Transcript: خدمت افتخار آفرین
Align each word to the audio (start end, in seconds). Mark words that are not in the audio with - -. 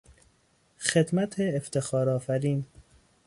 خدمت 0.79 1.35
افتخار 1.39 2.09
آفرین 2.09 2.65